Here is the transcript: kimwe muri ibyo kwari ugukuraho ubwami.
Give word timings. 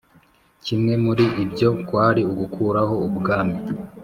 kimwe 0.65 0.93
muri 1.05 1.25
ibyo 1.43 1.69
kwari 1.87 2.21
ugukuraho 2.31 2.95
ubwami. 3.07 3.57